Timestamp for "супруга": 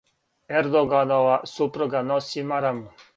1.53-2.01